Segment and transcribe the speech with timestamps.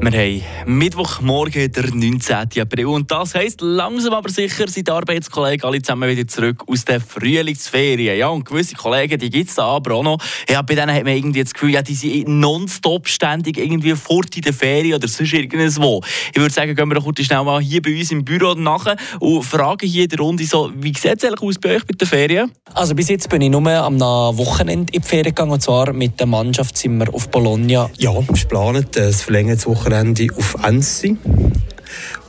[0.00, 2.36] Wir haben Mittwochmorgen, der 19.
[2.60, 2.86] April.
[2.86, 7.00] Und das heisst, langsam aber sicher sind die Arbeitskollegen alle zusammen wieder zurück aus den
[7.00, 8.16] Frühlingsferien.
[8.16, 10.18] Ja, und gewisse Kollegen, die gibt es da aber auch noch.
[10.48, 14.34] Ja, bei denen hat man irgendwie das Gefühl, ja, die sind nonstop ständig irgendwie fort
[14.36, 16.00] in der Ferien oder sonst irgendwo.
[16.32, 18.96] Ich würde sagen, gehen wir doch kurz schnell mal hier bei uns im Büro nach
[19.18, 22.00] und fragen hier in der Runde so, wie sieht es eigentlich aus bei euch mit
[22.00, 22.52] den Ferien?
[22.72, 26.18] Also bis jetzt bin ich nur am Wochenende in die Ferien gegangen, und zwar mit
[26.20, 27.90] der Mannschaft sind wir auf Bologna.
[27.98, 29.87] Ja, es ist geplant, ein verlängertes Wochenende
[30.36, 31.16] auf Annecy.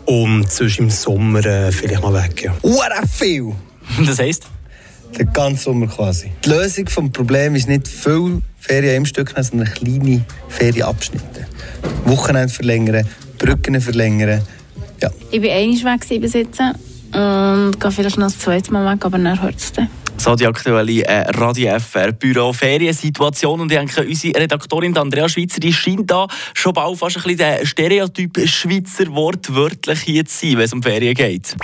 [0.06, 2.44] Und zwischen im Sommer äh, vielleicht noch weg.
[2.44, 2.56] Ja.
[3.08, 3.54] Viel!
[4.06, 4.44] Das heisst?
[5.18, 6.32] Den ganzen Sommer quasi.
[6.46, 11.48] Die Lösung des Problems ist nicht viel Ferien im Stück, sondern kleine Ferienabschnitte.
[12.06, 13.08] Wochenende verlängern,
[13.40, 14.42] Brücken verlängern.
[15.02, 15.10] Ja.
[15.32, 19.18] Ich bin einmal weg bis jetzt und gehe vielleicht noch das zweite Mal weg, aber
[19.18, 19.90] dann hört es dann.
[20.20, 25.62] So die aktuelle äh, Radio FR Büro Feriensituation und ich denke, unsere Redaktorin Andrea Schweizer
[25.62, 30.58] die scheint da schon bald fast ein bisschen der Stereotyp Schweizer wortwörtlich hier zu sein,
[30.58, 31.56] wenn es um Ferien geht.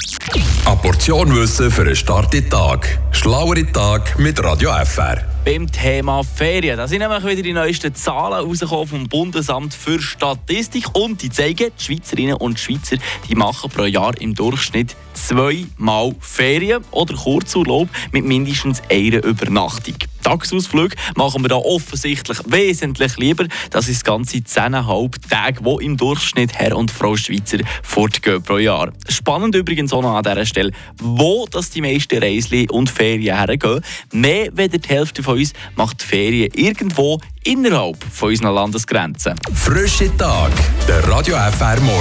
[0.65, 2.97] Eine Portion Wissen für einen starken Tag.
[3.11, 6.77] Schlauere Tag mit Radio FR beim Thema Ferien.
[6.77, 11.69] Da sind nämlich wieder die neuesten Zahlen rausgekommen vom Bundesamt für Statistik und die zeigen,
[11.79, 12.97] die Schweizerinnen und Schweizer
[13.29, 19.97] die machen pro Jahr im Durchschnitt zweimal Ferien oder Kurzurlaub mit mindestens einer Übernachtung.
[20.25, 23.45] Tagesausflüge machen wir da offensichtlich wesentlich lieber.
[23.69, 28.91] Das ist ganze 10,5 Tage, die im Durchschnitt Herr und Frau Schweizer fortgehen pro Jahr.
[29.07, 33.81] Spannend übrigens auch noch an dieser Stelle, wo das die meisten Reisli und Ferien hergehen.
[34.11, 39.35] Mehr als die Hälfte von uns macht Ferien irgendwo innerhalb von unseren Landesgrenzen.
[39.53, 40.51] Frische Tag,
[40.87, 41.91] der Radio FR Morgen.